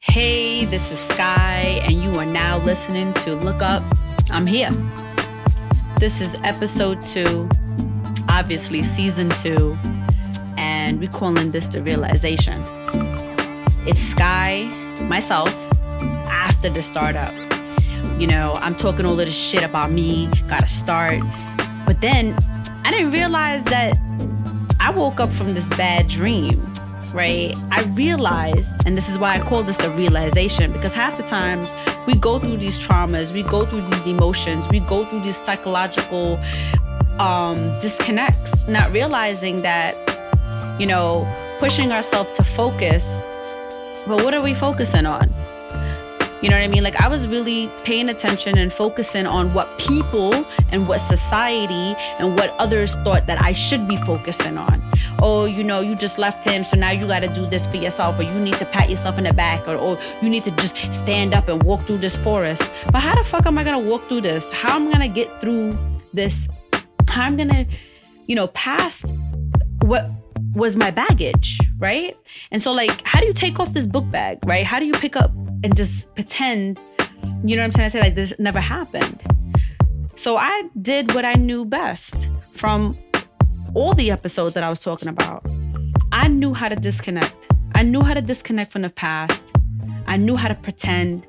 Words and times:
Hey, 0.00 0.64
this 0.64 0.90
is 0.90 0.98
Sky, 0.98 1.80
and 1.84 2.02
you 2.02 2.18
are 2.18 2.24
now 2.24 2.56
listening 2.64 3.12
to 3.14 3.34
Look 3.34 3.60
Up. 3.60 3.82
I'm 4.30 4.46
here. 4.46 4.70
This 5.98 6.22
is 6.22 6.36
episode 6.42 7.02
two, 7.02 7.46
obviously 8.30 8.82
season 8.82 9.28
two, 9.28 9.76
and 10.56 10.98
we're 10.98 11.10
calling 11.10 11.50
this 11.50 11.66
the 11.66 11.82
realization. 11.82 12.62
It's 13.86 14.00
Sky, 14.00 14.64
myself, 15.02 15.54
after 16.28 16.68
the 16.68 16.82
startup. 16.82 17.32
You 18.18 18.26
know, 18.26 18.54
I'm 18.60 18.74
talking 18.74 19.06
all 19.06 19.12
of 19.12 19.26
this 19.26 19.36
shit 19.36 19.62
about 19.62 19.90
me, 19.90 20.28
gotta 20.48 20.68
start. 20.68 21.20
But 21.86 22.00
then 22.00 22.36
I 22.84 22.90
didn't 22.90 23.12
realize 23.12 23.64
that 23.66 23.96
I 24.80 24.90
woke 24.90 25.20
up 25.20 25.30
from 25.30 25.54
this 25.54 25.68
bad 25.70 26.08
dream 26.08 26.60
right, 27.12 27.54
I 27.70 27.82
realized, 27.94 28.86
and 28.86 28.96
this 28.96 29.08
is 29.08 29.18
why 29.18 29.36
I 29.36 29.40
call 29.40 29.62
this 29.62 29.78
the 29.78 29.90
realization, 29.90 30.70
because 30.72 30.92
half 30.92 31.16
the 31.16 31.22
times 31.22 31.72
we 32.06 32.14
go 32.14 32.38
through 32.38 32.58
these 32.58 32.78
traumas, 32.78 33.32
we 33.32 33.42
go 33.42 33.64
through 33.64 33.88
these 33.88 34.06
emotions, 34.06 34.68
we 34.68 34.80
go 34.80 35.04
through 35.06 35.20
these 35.20 35.36
psychological 35.36 36.38
um, 37.18 37.78
disconnects, 37.80 38.68
not 38.68 38.92
realizing 38.92 39.62
that, 39.62 39.96
you 40.78 40.86
know, 40.86 41.26
pushing 41.58 41.90
ourselves 41.90 42.30
to 42.32 42.44
focus. 42.44 43.22
But 44.06 44.22
what 44.22 44.34
are 44.34 44.42
we 44.42 44.54
focusing 44.54 45.06
on? 45.06 45.32
You 46.42 46.50
know 46.50 46.58
what 46.58 46.64
I 46.64 46.68
mean? 46.68 46.82
Like 46.82 47.00
I 47.00 47.08
was 47.08 47.26
really 47.26 47.70
paying 47.84 48.10
attention 48.10 48.58
and 48.58 48.70
focusing 48.70 49.26
on 49.26 49.54
what 49.54 49.78
people 49.78 50.34
and 50.70 50.86
what 50.86 50.98
society 50.98 51.96
and 52.20 52.36
what 52.36 52.50
others 52.58 52.94
thought 52.96 53.26
that 53.26 53.40
I 53.42 53.52
should 53.52 53.88
be 53.88 53.96
focusing 53.96 54.58
on. 54.58 54.82
Oh, 55.20 55.46
you 55.46 55.64
know, 55.64 55.80
you 55.80 55.96
just 55.96 56.18
left 56.18 56.44
him, 56.44 56.62
so 56.62 56.76
now 56.76 56.90
you 56.90 57.06
got 57.06 57.20
to 57.20 57.28
do 57.28 57.48
this 57.48 57.66
for 57.66 57.78
yourself, 57.78 58.18
or 58.18 58.22
you 58.22 58.38
need 58.38 58.54
to 58.54 58.66
pat 58.66 58.90
yourself 58.90 59.16
in 59.16 59.24
the 59.24 59.32
back, 59.32 59.66
or, 59.66 59.76
or 59.76 59.98
you 60.20 60.28
need 60.28 60.44
to 60.44 60.50
just 60.52 60.76
stand 60.92 61.32
up 61.32 61.48
and 61.48 61.62
walk 61.62 61.82
through 61.86 61.98
this 61.98 62.16
forest. 62.18 62.62
But 62.92 63.00
how 63.00 63.14
the 63.14 63.24
fuck 63.24 63.46
am 63.46 63.56
I 63.56 63.64
gonna 63.64 63.78
walk 63.78 64.06
through 64.06 64.20
this? 64.20 64.50
How 64.52 64.76
am 64.76 64.88
I 64.88 64.92
gonna 64.92 65.08
get 65.08 65.40
through 65.40 65.76
this? 66.12 66.48
How 67.08 67.22
I'm 67.22 67.38
gonna, 67.38 67.66
you 68.26 68.36
know, 68.36 68.48
pass 68.48 69.04
what 69.80 70.10
was 70.56 70.74
my 70.74 70.90
baggage, 70.90 71.60
right? 71.78 72.16
And 72.50 72.62
so, 72.62 72.72
like, 72.72 73.06
how 73.06 73.20
do 73.20 73.26
you 73.26 73.34
take 73.34 73.60
off 73.60 73.74
this 73.74 73.86
book 73.86 74.10
bag, 74.10 74.38
right? 74.46 74.64
How 74.64 74.78
do 74.78 74.86
you 74.86 74.94
pick 74.94 75.14
up 75.14 75.30
and 75.62 75.76
just 75.76 76.12
pretend, 76.14 76.80
you 77.44 77.54
know 77.56 77.62
what 77.62 77.66
I'm 77.66 77.70
trying 77.72 77.86
to 77.86 77.90
say? 77.90 78.00
Like 78.00 78.14
this 78.14 78.32
never 78.38 78.58
happened. 78.60 79.22
So 80.16 80.38
I 80.38 80.64
did 80.80 81.14
what 81.14 81.26
I 81.26 81.34
knew 81.34 81.66
best 81.66 82.30
from 82.52 82.98
all 83.74 83.92
the 83.92 84.10
episodes 84.10 84.54
that 84.54 84.64
I 84.64 84.70
was 84.70 84.80
talking 84.80 85.08
about. 85.08 85.44
I 86.10 86.28
knew 86.28 86.54
how 86.54 86.70
to 86.70 86.76
disconnect. 86.76 87.36
I 87.74 87.82
knew 87.82 88.00
how 88.00 88.14
to 88.14 88.22
disconnect 88.22 88.72
from 88.72 88.80
the 88.80 88.90
past. 88.90 89.52
I 90.06 90.16
knew 90.16 90.36
how 90.36 90.48
to 90.48 90.54
pretend 90.54 91.26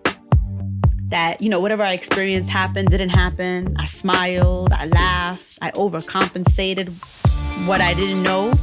that, 1.10 1.42
you 1.42 1.50
know, 1.50 1.60
whatever 1.60 1.84
I 1.84 1.92
experienced 1.92 2.50
happened, 2.50 2.90
didn't 2.90 3.10
happen. 3.10 3.76
I 3.78 3.86
smiled, 3.86 4.72
I 4.72 4.86
laughed, 4.86 5.60
I 5.62 5.72
overcompensated 5.72 6.88
what 7.68 7.82
I 7.82 7.94
didn't 7.94 8.24
know. 8.24 8.54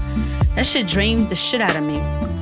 That 0.54 0.66
shit 0.66 0.86
drained 0.86 1.30
the 1.30 1.34
shit 1.34 1.60
out 1.60 1.76
of 1.76 1.82
me. 1.82 1.94
You 1.94 2.00
know 2.00 2.36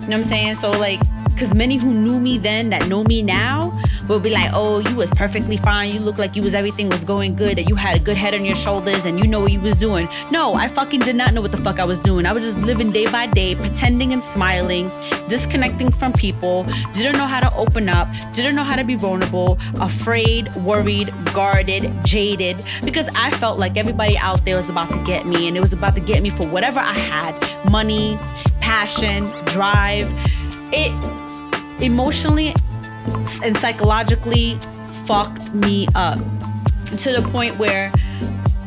what 0.00 0.12
I'm 0.12 0.24
saying? 0.24 0.56
So, 0.56 0.70
like, 0.70 1.00
because 1.28 1.54
many 1.54 1.76
who 1.76 1.92
knew 1.92 2.18
me 2.18 2.38
then 2.38 2.70
that 2.70 2.88
know 2.88 3.04
me 3.04 3.22
now 3.22 3.78
will 4.08 4.20
be 4.20 4.30
like, 4.30 4.50
oh, 4.52 4.78
you 4.78 4.96
was 4.96 5.10
perfectly 5.10 5.56
fine. 5.56 5.90
You 5.90 6.00
look 6.00 6.18
like 6.18 6.36
you 6.36 6.42
was 6.42 6.54
everything 6.54 6.88
was 6.88 7.04
going 7.04 7.34
good, 7.34 7.58
that 7.58 7.68
you 7.68 7.74
had 7.74 7.96
a 7.96 8.00
good 8.00 8.16
head 8.16 8.34
on 8.34 8.44
your 8.44 8.56
shoulders 8.56 9.04
and 9.04 9.18
you 9.18 9.26
know 9.26 9.40
what 9.40 9.52
you 9.52 9.60
was 9.60 9.76
doing. 9.76 10.08
No, 10.30 10.54
I 10.54 10.68
fucking 10.68 11.00
did 11.00 11.16
not 11.16 11.34
know 11.34 11.40
what 11.40 11.52
the 11.52 11.58
fuck 11.58 11.78
I 11.78 11.84
was 11.84 11.98
doing. 11.98 12.26
I 12.26 12.32
was 12.32 12.44
just 12.44 12.58
living 12.58 12.92
day 12.92 13.10
by 13.10 13.26
day, 13.26 13.54
pretending 13.54 14.12
and 14.12 14.22
smiling, 14.22 14.90
disconnecting 15.28 15.90
from 15.90 16.12
people, 16.12 16.64
didn't 16.94 17.16
know 17.16 17.26
how 17.26 17.40
to 17.40 17.54
open 17.54 17.88
up, 17.88 18.08
didn't 18.32 18.54
know 18.54 18.64
how 18.64 18.76
to 18.76 18.84
be 18.84 18.94
vulnerable, 18.94 19.58
afraid, 19.80 20.54
worried, 20.56 21.12
guarded, 21.32 21.92
jaded, 22.04 22.56
because 22.84 23.08
I 23.14 23.30
felt 23.32 23.58
like 23.58 23.76
everybody 23.76 24.16
out 24.18 24.44
there 24.44 24.56
was 24.56 24.68
about 24.68 24.90
to 24.90 25.02
get 25.04 25.26
me 25.26 25.48
and 25.48 25.56
it 25.56 25.60
was 25.60 25.72
about 25.72 25.94
to 25.94 26.00
get 26.00 26.22
me 26.22 26.30
for 26.30 26.46
whatever 26.46 26.80
I 26.80 26.92
had 26.92 27.70
money, 27.70 28.18
passion, 28.60 29.24
drive. 29.46 30.10
It 30.72 30.92
emotionally 31.82 32.54
and 33.42 33.56
psychologically 33.56 34.58
fucked 35.04 35.52
me 35.54 35.86
up 35.94 36.18
to 36.98 37.12
the 37.12 37.26
point 37.30 37.58
where 37.58 37.92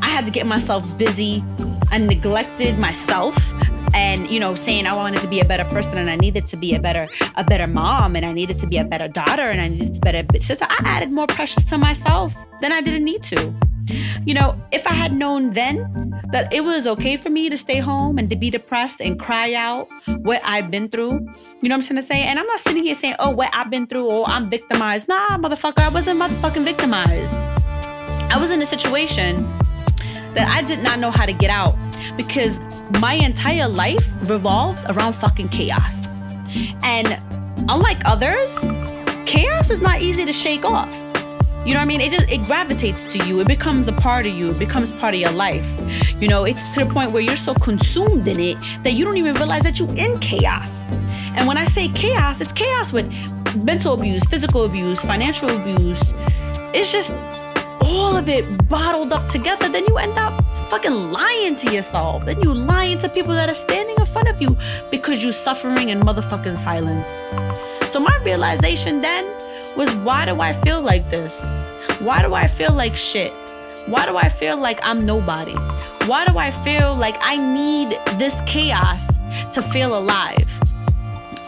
I 0.01 0.09
had 0.09 0.25
to 0.25 0.31
get 0.31 0.45
myself 0.45 0.97
busy. 0.97 1.43
I 1.91 1.97
neglected 1.97 2.77
myself 2.77 3.35
and 3.93 4.29
you 4.29 4.39
know 4.39 4.53
saying 4.55 4.85
I 4.85 4.95
wanted 4.95 5.21
to 5.21 5.27
be 5.27 5.39
a 5.39 5.45
better 5.45 5.65
person 5.65 5.97
and 5.97 6.09
I 6.09 6.15
needed 6.15 6.45
to 6.47 6.57
be 6.57 6.75
a 6.75 6.79
better 6.79 7.07
a 7.35 7.43
better 7.43 7.67
mom 7.67 8.15
and 8.15 8.25
I 8.25 8.31
needed 8.31 8.57
to 8.59 8.67
be 8.67 8.77
a 8.77 8.83
better 8.83 9.07
daughter 9.07 9.49
and 9.49 9.59
I 9.59 9.67
needed 9.67 9.95
to 9.95 10.01
be 10.01 10.09
a 10.09 10.23
better 10.23 10.43
sister. 10.43 10.65
I 10.69 10.81
added 10.85 11.11
more 11.11 11.27
pressures 11.27 11.65
to 11.65 11.77
myself 11.77 12.35
than 12.61 12.71
I 12.71 12.81
didn't 12.81 13.03
need 13.03 13.23
to. 13.23 13.68
You 14.25 14.33
know, 14.33 14.59
if 14.71 14.85
I 14.87 14.93
had 14.93 15.13
known 15.13 15.51
then 15.51 16.13
that 16.31 16.51
it 16.53 16.63
was 16.63 16.85
okay 16.87 17.15
for 17.15 17.29
me 17.29 17.49
to 17.49 17.57
stay 17.57 17.77
home 17.77 18.17
and 18.17 18.29
to 18.29 18.35
be 18.35 18.49
depressed 18.49 19.01
and 19.01 19.19
cry 19.19 19.53
out 19.53 19.87
what 20.21 20.41
I've 20.43 20.69
been 20.69 20.89
through, 20.89 21.11
you 21.61 21.69
know 21.69 21.75
what 21.75 21.81
I'm 21.81 21.81
trying 21.81 22.01
to 22.01 22.05
say? 22.05 22.23
And 22.23 22.37
I'm 22.37 22.47
not 22.47 22.59
sitting 22.59 22.83
here 22.83 22.95
saying, 22.95 23.15
oh, 23.19 23.31
what 23.31 23.49
I've 23.53 23.69
been 23.69 23.87
through, 23.87 24.09
oh, 24.09 24.25
I'm 24.25 24.49
victimized. 24.49 25.07
Nah, 25.07 25.37
motherfucker, 25.37 25.79
I 25.79 25.89
wasn't 25.89 26.19
motherfucking 26.19 26.63
victimized. 26.63 27.35
I 28.31 28.37
was 28.39 28.51
in 28.51 28.61
a 28.61 28.65
situation 28.65 29.47
that 30.33 30.47
I 30.47 30.61
did 30.61 30.83
not 30.83 30.99
know 30.99 31.09
how 31.09 31.25
to 31.25 31.33
get 31.33 31.49
out 31.49 31.75
because 32.15 32.59
my 32.99 33.13
entire 33.13 33.67
life 33.67 34.07
revolved 34.23 34.83
around 34.87 35.13
fucking 35.13 35.49
chaos. 35.49 36.05
And 36.83 37.19
unlike 37.67 38.01
others, 38.05 38.55
chaos 39.25 39.69
is 39.69 39.81
not 39.81 40.01
easy 40.01 40.25
to 40.25 40.33
shake 40.33 40.65
off. 40.65 41.08
You 41.65 41.73
know 41.73 41.81
what 41.81 41.83
I 41.83 41.85
mean? 41.85 42.01
It 42.01 42.11
just 42.11 42.29
it 42.29 42.43
gravitates 42.45 43.03
to 43.05 43.27
you. 43.27 43.41
It 43.41 43.47
becomes 43.47 43.89
a 43.89 43.91
part 43.91 44.25
of 44.25 44.33
you. 44.33 44.51
It 44.51 44.59
becomes 44.59 44.91
part 44.91 45.13
of 45.13 45.19
your 45.19 45.31
life. 45.31 45.69
You 46.21 46.29
know, 46.29 46.45
it's 46.45 46.65
to 46.73 46.85
the 46.85 46.91
point 46.91 47.11
where 47.11 47.21
you're 47.21 47.35
so 47.35 47.53
consumed 47.53 48.27
in 48.27 48.39
it 48.39 48.57
that 48.83 48.93
you 48.93 49.03
don't 49.03 49.17
even 49.17 49.35
realize 49.35 49.63
that 49.63 49.77
you're 49.77 49.93
in 49.95 50.17
chaos. 50.19 50.87
And 51.35 51.47
when 51.47 51.57
I 51.57 51.65
say 51.65 51.89
chaos, 51.89 52.39
it's 52.39 52.53
chaos 52.53 52.93
with 52.93 53.11
mental 53.57 53.93
abuse, 53.93 54.23
physical 54.25 54.63
abuse, 54.63 55.01
financial 55.01 55.49
abuse. 55.49 56.01
It's 56.73 56.91
just 56.91 57.13
all 57.81 58.15
of 58.15 58.29
it 58.29 58.45
bottled 58.69 59.11
up 59.11 59.27
together. 59.27 59.67
Then 59.67 59.85
you 59.85 59.97
end 59.97 60.17
up 60.17 60.43
fucking 60.69 61.11
lying 61.11 61.57
to 61.57 61.73
yourself. 61.73 62.25
Then 62.25 62.41
you 62.41 62.53
lying 62.53 62.99
to 62.99 63.09
people 63.09 63.33
that 63.33 63.49
are 63.49 63.53
standing 63.53 63.95
in 63.99 64.05
front 64.05 64.29
of 64.29 64.41
you 64.41 64.57
because 64.91 65.23
you're 65.23 65.33
suffering 65.33 65.89
in 65.89 65.99
motherfucking 65.99 66.57
silence. 66.57 67.19
So 67.91 67.99
my 67.99 68.15
realization 68.23 69.01
then 69.01 69.25
was 69.79 69.95
why 69.95 70.25
do 70.25 70.41
I 70.41 70.51
feel 70.51 70.81
like 70.81 71.09
this? 71.09 71.41
Why 72.01 72.21
do 72.21 72.33
I 72.33 72.47
feel 72.47 72.73
like 72.73 72.97
shit? 72.97 73.31
Why 73.85 74.05
do 74.05 74.17
I 74.17 74.27
feel 74.27 74.57
like 74.57 74.77
I'm 74.83 75.05
nobody? 75.05 75.55
Why 76.05 76.25
do 76.25 76.37
I 76.37 76.51
feel 76.51 76.93
like 76.93 77.15
I 77.21 77.37
need 77.37 77.97
this 78.19 78.41
chaos 78.45 79.07
to 79.53 79.61
feel 79.61 79.97
alive 79.97 80.49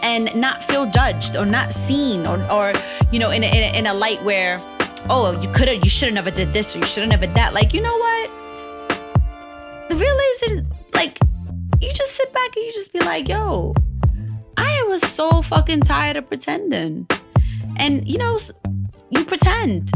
and 0.02 0.34
not 0.34 0.64
feel 0.64 0.86
judged 0.86 1.36
or 1.36 1.44
not 1.44 1.74
seen 1.74 2.26
or, 2.26 2.42
or 2.50 2.72
you 3.12 3.18
know, 3.18 3.28
in 3.28 3.44
a, 3.44 3.48
in 3.48 3.74
a, 3.74 3.78
in 3.80 3.86
a 3.86 3.92
light 3.92 4.22
where, 4.22 4.58
oh, 5.10 5.38
you 5.42 5.52
could 5.52 5.68
have, 5.68 5.84
you 5.84 5.90
should 5.90 6.08
have 6.08 6.14
never 6.14 6.30
did 6.30 6.54
this 6.54 6.74
or 6.74 6.78
you 6.78 6.86
should 6.86 7.02
have 7.02 7.10
never 7.10 7.26
that. 7.34 7.52
Like, 7.52 7.74
you 7.74 7.82
know 7.82 7.98
what? 7.98 8.30
The 9.90 9.94
realization, 9.94 10.66
like, 10.94 11.18
you 11.82 11.92
just 11.92 12.12
sit 12.12 12.32
back 12.32 12.56
and 12.56 12.64
you 12.64 12.72
just 12.72 12.94
be 12.94 13.00
like, 13.00 13.28
yo, 13.28 13.74
I 14.56 14.84
was 14.84 15.02
so 15.02 15.42
fucking 15.42 15.82
tired 15.82 16.16
of 16.16 16.26
pretending. 16.28 17.06
And 17.76 18.08
you 18.08 18.18
know, 18.18 18.38
you 19.10 19.24
pretend. 19.24 19.90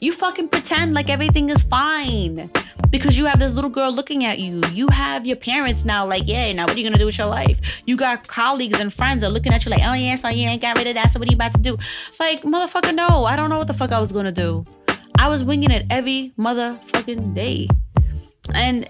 You 0.00 0.12
fucking 0.12 0.48
pretend 0.48 0.92
like 0.92 1.08
everything 1.08 1.48
is 1.48 1.62
fine 1.62 2.50
because 2.90 3.16
you 3.16 3.24
have 3.24 3.38
this 3.38 3.52
little 3.52 3.70
girl 3.70 3.90
looking 3.92 4.24
at 4.24 4.38
you. 4.38 4.60
You 4.72 4.88
have 4.88 5.26
your 5.26 5.36
parents 5.36 5.84
now, 5.84 6.06
like, 6.06 6.24
yeah, 6.26 6.52
now 6.52 6.64
what 6.64 6.76
are 6.76 6.78
you 6.78 6.84
gonna 6.84 6.98
do 6.98 7.06
with 7.06 7.18
your 7.18 7.26
life? 7.26 7.82
You 7.86 7.96
got 7.96 8.28
colleagues 8.28 8.80
and 8.80 8.92
friends 8.92 9.24
are 9.24 9.30
looking 9.30 9.52
at 9.52 9.64
you 9.64 9.70
like, 9.70 9.82
oh 9.84 9.94
yeah, 9.94 10.16
so 10.16 10.28
you 10.28 10.46
ain't 10.46 10.62
got 10.62 10.76
rid 10.76 10.86
of 10.86 10.94
that, 10.94 11.12
so 11.12 11.18
what 11.18 11.28
are 11.28 11.32
you 11.32 11.36
about 11.36 11.52
to 11.52 11.60
do? 11.60 11.76
Like, 12.20 12.42
motherfucker, 12.42 12.94
no, 12.94 13.24
I 13.24 13.34
don't 13.34 13.50
know 13.50 13.58
what 13.58 13.66
the 13.66 13.74
fuck 13.74 13.92
I 13.92 14.00
was 14.00 14.12
gonna 14.12 14.32
do. 14.32 14.64
I 15.18 15.28
was 15.28 15.42
winging 15.42 15.70
it 15.70 15.86
every 15.90 16.32
motherfucking 16.38 17.34
day. 17.34 17.68
And 18.52 18.88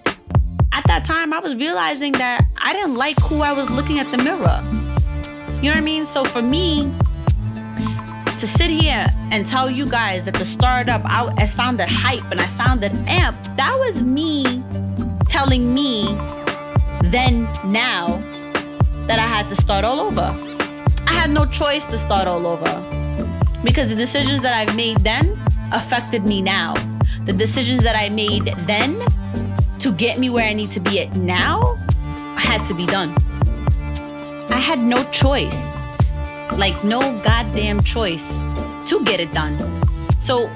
at 0.73 0.85
that 0.87 1.05
time, 1.05 1.33
I 1.33 1.39
was 1.39 1.55
realizing 1.55 2.13
that 2.13 2.45
I 2.57 2.73
didn't 2.73 2.97
like 2.97 3.19
who 3.21 3.43
I 3.43 3.53
was 3.53 3.71
looking 3.71 4.01
at 4.01 4.11
the 4.11 4.19
mirror. 4.19 4.61
You 5.63 5.71
know 5.71 5.77
what 5.77 5.77
I 5.77 5.81
mean? 5.81 6.05
So 6.07 6.25
for 6.25 6.43
me, 6.43 6.93
to 8.39 8.47
sit 8.47 8.71
here 8.71 9.07
and 9.31 9.47
tell 9.47 9.71
you 9.71 9.87
guys 9.87 10.25
that 10.25 10.35
the 10.35 10.45
startup, 10.45 11.03
I, 11.05 11.33
I 11.39 11.47
sounded 11.47 11.89
hype 11.89 12.31
and 12.31 12.41
I 12.41 12.47
sounded 12.47 12.93
amp, 13.07 13.37
that 13.57 13.77
was 13.81 14.03
me 14.03 14.63
telling 15.29 15.75
me 15.75 16.07
then, 17.05 17.43
now, 17.65 18.23
that 19.07 19.19
I 19.19 19.27
had 19.27 19.49
to 19.49 19.57
start 19.57 19.85
all 19.85 20.01
over. 20.01 20.35
I 21.07 21.13
had 21.13 21.31
no 21.31 21.47
choice 21.47 21.85
to 21.87 21.99
start 21.99 22.27
all 22.27 22.47
over 22.47 22.73
because 23.63 23.89
the 23.89 23.95
decisions 23.95 24.43
that 24.43 24.55
I've 24.55 24.75
made 24.77 24.99
then 24.99 25.39
affected 25.73 26.25
me 26.25 26.43
now. 26.43 26.75
The 27.25 27.33
decisions 27.33 27.83
that 27.85 27.97
I 27.97 28.09
made 28.09 28.47
then 28.67 29.03
to 29.81 29.93
get 29.93 30.19
me 30.19 30.31
where 30.31 30.47
I 30.47 30.53
need 30.53 30.71
to 30.73 30.81
be 30.81 31.01
at 31.01 31.17
now 31.17 31.75
had 32.37 32.65
to 32.67 32.75
be 32.75 32.87
done. 32.87 33.15
I 34.51 34.59
had 34.59 34.79
no 34.79 35.05
choice, 35.11 35.57
like 36.53 36.83
no 36.85 37.01
goddamn 37.23 37.83
choice 37.83 38.33
to 38.89 39.03
get 39.05 39.21
it 39.21 39.33
done. 39.33 39.57
So 40.21 40.49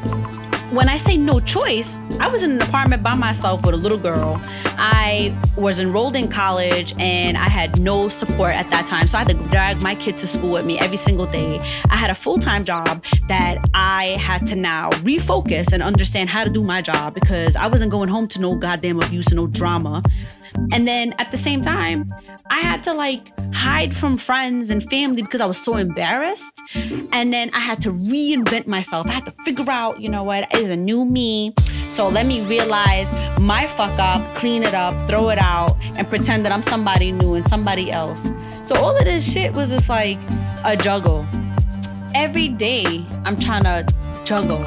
when 0.70 0.88
I 0.88 0.98
say 0.98 1.16
no 1.16 1.40
choice, 1.40 1.96
I 2.20 2.28
was 2.28 2.42
in 2.42 2.50
an 2.50 2.60
apartment 2.60 3.02
by 3.02 3.14
myself 3.14 3.64
with 3.64 3.74
a 3.74 3.78
little 3.78 3.96
girl. 3.96 4.40
I 4.76 5.34
was 5.56 5.80
enrolled 5.80 6.14
in 6.14 6.28
college 6.28 6.94
and 6.98 7.38
I 7.38 7.48
had 7.48 7.80
no 7.80 8.08
support 8.10 8.54
at 8.54 8.68
that 8.70 8.86
time. 8.86 9.06
So 9.06 9.16
I 9.16 9.22
had 9.22 9.28
to 9.28 9.34
drag 9.48 9.80
my 9.82 9.94
kid 9.94 10.18
to 10.18 10.26
school 10.26 10.52
with 10.52 10.66
me 10.66 10.78
every 10.78 10.98
single 10.98 11.26
day. 11.26 11.58
I 11.88 11.96
had 11.96 12.10
a 12.10 12.14
full 12.14 12.38
time 12.38 12.64
job 12.64 13.02
that 13.28 13.64
I 13.72 14.18
had 14.20 14.46
to 14.48 14.56
now 14.56 14.90
refocus 14.90 15.72
and 15.72 15.82
understand 15.82 16.28
how 16.28 16.44
to 16.44 16.50
do 16.50 16.62
my 16.62 16.82
job 16.82 17.14
because 17.14 17.56
I 17.56 17.66
wasn't 17.66 17.90
going 17.90 18.08
home 18.08 18.28
to 18.28 18.40
no 18.40 18.54
goddamn 18.54 19.00
abuse 19.00 19.28
and 19.28 19.36
no 19.36 19.46
drama. 19.46 20.02
And 20.72 20.86
then 20.86 21.14
at 21.18 21.30
the 21.30 21.36
same 21.36 21.62
time, 21.62 22.12
I 22.50 22.60
had 22.60 22.82
to 22.84 22.94
like 22.94 23.32
hide 23.54 23.94
from 23.94 24.16
friends 24.16 24.70
and 24.70 24.82
family 24.82 25.22
because 25.22 25.40
I 25.40 25.46
was 25.46 25.58
so 25.58 25.76
embarrassed. 25.76 26.62
And 27.12 27.32
then 27.32 27.50
I 27.52 27.60
had 27.60 27.80
to 27.82 27.90
reinvent 27.90 28.66
myself. 28.66 29.06
I 29.06 29.12
had 29.12 29.24
to 29.26 29.32
figure 29.44 29.70
out, 29.70 30.00
you 30.00 30.08
know 30.08 30.22
what, 30.22 30.46
is 30.58 30.70
a 30.70 30.76
new 30.76 31.04
me. 31.04 31.54
So 31.88 32.08
let 32.08 32.26
me 32.26 32.42
realize 32.42 33.10
my 33.38 33.66
fuck 33.66 33.98
up, 33.98 34.22
clean 34.36 34.62
it 34.62 34.74
up, 34.74 35.08
throw 35.08 35.30
it 35.30 35.38
out, 35.38 35.76
and 35.96 36.08
pretend 36.08 36.44
that 36.44 36.52
I'm 36.52 36.62
somebody 36.62 37.12
new 37.12 37.34
and 37.34 37.48
somebody 37.48 37.90
else. 37.90 38.30
So 38.64 38.76
all 38.76 38.96
of 38.96 39.04
this 39.04 39.30
shit 39.30 39.54
was 39.54 39.70
just 39.70 39.88
like 39.88 40.18
a 40.64 40.76
juggle. 40.76 41.26
Every 42.14 42.48
day 42.48 43.06
I'm 43.24 43.36
trying 43.36 43.64
to 43.64 43.86
juggle. 44.24 44.64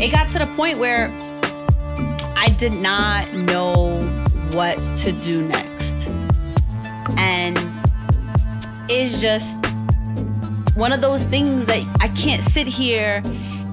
It 0.00 0.10
got 0.10 0.28
to 0.30 0.38
the 0.38 0.46
point 0.56 0.78
where 0.78 1.08
I 2.36 2.54
did 2.58 2.72
not 2.72 3.32
know 3.32 4.02
what 4.52 4.76
to 4.98 5.12
do 5.12 5.46
next. 5.46 6.08
And 7.16 7.58
it's 8.88 9.20
just 9.20 9.58
one 10.76 10.92
of 10.92 11.00
those 11.00 11.22
things 11.24 11.66
that 11.66 11.82
I 12.00 12.08
can't 12.08 12.42
sit 12.42 12.66
here 12.66 13.22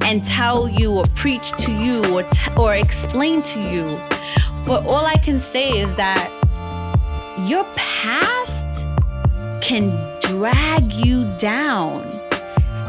and 0.03 0.23
tell 0.25 0.67
you 0.67 0.91
or 0.91 1.05
preach 1.15 1.51
to 1.53 1.71
you 1.71 2.03
or, 2.13 2.23
t- 2.23 2.51
or 2.57 2.75
explain 2.75 3.41
to 3.43 3.59
you. 3.59 3.85
But 4.65 4.85
all 4.85 5.05
I 5.05 5.15
can 5.15 5.39
say 5.39 5.79
is 5.79 5.95
that 5.95 6.29
your 7.47 7.63
past 7.75 8.85
can 9.61 9.89
drag 10.21 10.91
you 10.91 11.25
down. 11.37 12.03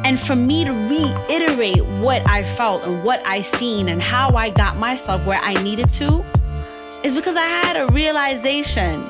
And 0.05 0.21
for 0.21 0.37
me 0.37 0.65
to 0.65 0.73
reiterate 0.73 1.85
what 2.03 2.29
I 2.29 2.45
felt 2.45 2.85
and 2.85 3.03
what 3.05 3.25
I 3.25 3.43
seen 3.43 3.89
and 3.89 4.03
how 4.03 4.37
I 4.37 4.51
got 4.51 4.77
myself 4.77 5.25
where 5.27 5.41
I 5.41 5.55
needed 5.63 5.89
to 5.95 6.25
is 7.03 7.15
because 7.15 7.37
I 7.37 7.47
had 7.47 7.77
a 7.77 7.87
realization 7.93 9.03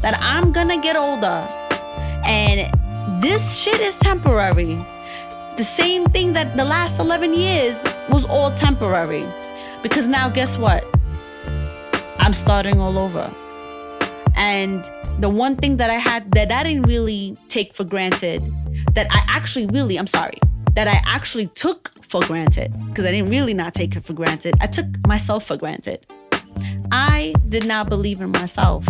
that 0.00 0.18
I'm 0.20 0.52
gonna 0.52 0.80
get 0.80 0.96
older 0.96 1.46
and 2.24 2.72
this 3.22 3.60
shit 3.60 3.80
is 3.80 3.98
temporary. 3.98 4.84
The 5.56 5.64
same 5.64 6.06
thing 6.06 6.32
that 6.32 6.56
the 6.56 6.64
last 6.64 6.98
11 6.98 7.34
years 7.34 7.82
was 8.08 8.24
all 8.24 8.50
temporary. 8.52 9.24
Because 9.82 10.06
now, 10.06 10.30
guess 10.30 10.56
what? 10.56 10.84
I'm 12.18 12.32
starting 12.32 12.80
all 12.80 12.96
over. 12.96 13.30
And 14.34 14.82
the 15.20 15.28
one 15.28 15.56
thing 15.56 15.76
that 15.76 15.90
I 15.90 15.98
had 15.98 16.30
that 16.32 16.50
I 16.50 16.62
didn't 16.62 16.82
really 16.82 17.36
take 17.48 17.74
for 17.74 17.84
granted, 17.84 18.42
that 18.94 19.06
I 19.10 19.24
actually 19.28 19.66
really, 19.66 19.98
I'm 19.98 20.06
sorry, 20.06 20.38
that 20.74 20.88
I 20.88 21.02
actually 21.04 21.48
took 21.48 21.92
for 22.02 22.22
granted, 22.22 22.72
because 22.88 23.04
I 23.04 23.10
didn't 23.10 23.28
really 23.28 23.52
not 23.52 23.74
take 23.74 23.94
it 23.94 24.04
for 24.04 24.14
granted, 24.14 24.54
I 24.60 24.66
took 24.66 24.86
myself 25.06 25.44
for 25.44 25.58
granted. 25.58 26.06
I 26.90 27.34
did 27.48 27.66
not 27.66 27.88
believe 27.88 28.20
in 28.20 28.30
myself. 28.30 28.86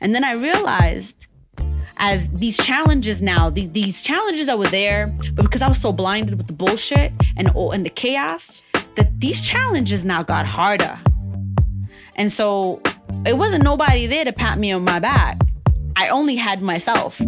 And 0.00 0.14
then 0.14 0.24
I 0.24 0.32
realized 0.32 1.26
as 2.04 2.28
these 2.32 2.58
challenges 2.58 3.22
now, 3.22 3.48
the, 3.48 3.64
these 3.68 4.02
challenges 4.02 4.44
that 4.44 4.58
were 4.58 4.66
there, 4.66 5.06
but 5.32 5.42
because 5.42 5.62
I 5.62 5.68
was 5.68 5.80
so 5.80 5.90
blinded 5.90 6.36
with 6.36 6.48
the 6.48 6.52
bullshit 6.52 7.12
and, 7.34 7.48
and 7.56 7.86
the 7.86 7.88
chaos, 7.88 8.62
that 8.96 9.20
these 9.20 9.40
challenges 9.40 10.04
now 10.04 10.22
got 10.22 10.44
harder. 10.44 11.00
And 12.16 12.30
so 12.30 12.82
it 13.24 13.38
wasn't 13.38 13.64
nobody 13.64 14.06
there 14.06 14.26
to 14.26 14.34
pat 14.34 14.58
me 14.58 14.70
on 14.72 14.84
my 14.84 14.98
back. 14.98 15.40
I 15.96 16.08
only 16.08 16.36
had 16.36 16.60
myself. 16.60 17.22